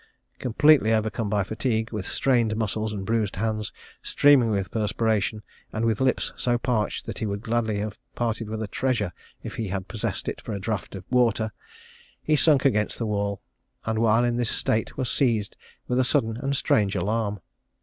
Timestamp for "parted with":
8.15-8.63